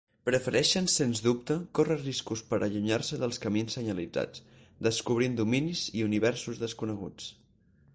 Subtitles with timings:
[0.27, 4.45] Prefereixen sens dubte córrer riscos per allunyar-se dels camins senyalitzats,
[4.91, 7.35] descobrir dominis i universos desconeguts.